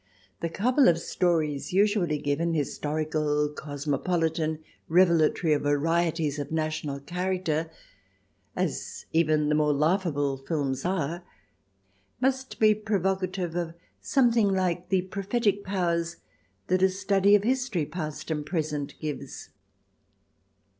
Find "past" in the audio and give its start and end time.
17.85-18.31